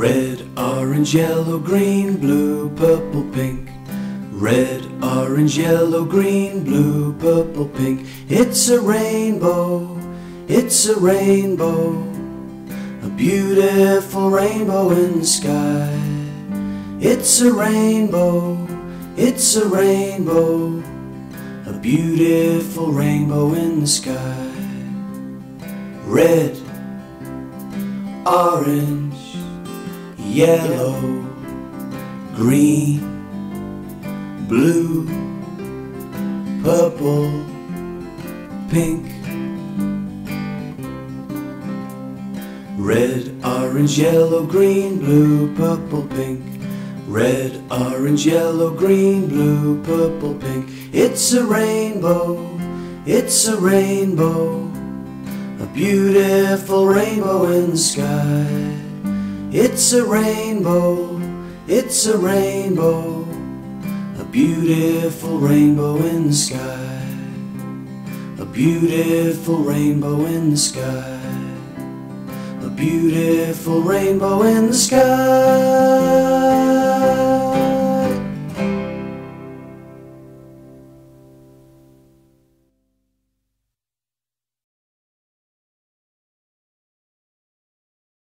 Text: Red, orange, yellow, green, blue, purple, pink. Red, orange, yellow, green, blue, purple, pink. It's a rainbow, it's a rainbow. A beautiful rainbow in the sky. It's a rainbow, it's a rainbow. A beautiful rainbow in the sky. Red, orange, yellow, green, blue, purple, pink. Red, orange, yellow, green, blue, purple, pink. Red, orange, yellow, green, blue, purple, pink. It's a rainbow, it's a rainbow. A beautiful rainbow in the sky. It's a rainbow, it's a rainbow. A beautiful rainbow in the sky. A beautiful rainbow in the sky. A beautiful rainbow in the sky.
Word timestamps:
Red, 0.00 0.48
orange, 0.56 1.14
yellow, 1.14 1.58
green, 1.58 2.16
blue, 2.16 2.70
purple, 2.70 3.22
pink. 3.34 3.68
Red, 4.32 4.88
orange, 5.02 5.58
yellow, 5.58 6.06
green, 6.06 6.64
blue, 6.64 7.12
purple, 7.18 7.68
pink. 7.68 8.06
It's 8.26 8.70
a 8.70 8.80
rainbow, 8.80 10.00
it's 10.48 10.86
a 10.86 10.98
rainbow. 10.98 12.00
A 13.02 13.10
beautiful 13.10 14.30
rainbow 14.30 14.88
in 14.88 15.18
the 15.18 15.26
sky. 15.26 15.92
It's 16.98 17.42
a 17.42 17.52
rainbow, 17.52 18.56
it's 19.18 19.54
a 19.56 19.68
rainbow. 19.68 20.82
A 21.66 21.78
beautiful 21.78 22.90
rainbow 22.90 23.52
in 23.52 23.80
the 23.80 23.86
sky. 23.86 24.50
Red, 26.06 26.56
orange, 28.24 29.29
yellow, 30.30 31.00
green, 32.36 33.00
blue, 34.46 35.04
purple, 36.62 37.44
pink. 38.70 39.06
Red, 42.78 43.34
orange, 43.44 43.98
yellow, 43.98 44.46
green, 44.46 45.00
blue, 45.00 45.52
purple, 45.56 46.06
pink. 46.06 46.42
Red, 47.08 47.60
orange, 47.68 48.24
yellow, 48.24 48.70
green, 48.70 49.26
blue, 49.26 49.82
purple, 49.82 50.34
pink. 50.34 50.70
It's 50.92 51.32
a 51.32 51.44
rainbow, 51.44 52.38
it's 53.04 53.48
a 53.48 53.56
rainbow. 53.56 54.70
A 55.60 55.66
beautiful 55.74 56.86
rainbow 56.86 57.44
in 57.50 57.72
the 57.72 57.76
sky. 57.76 58.69
It's 59.52 59.92
a 59.92 60.04
rainbow, 60.04 61.20
it's 61.66 62.06
a 62.06 62.16
rainbow. 62.16 63.26
A 64.20 64.24
beautiful 64.24 65.38
rainbow 65.38 65.96
in 65.96 66.28
the 66.28 66.32
sky. 66.32 67.04
A 68.38 68.44
beautiful 68.44 69.58
rainbow 69.58 70.24
in 70.24 70.50
the 70.50 70.56
sky. 70.56 71.18
A 72.62 72.68
beautiful 72.68 73.82
rainbow 73.82 74.42
in 74.42 74.68
the 74.68 74.74
sky. 74.74 76.69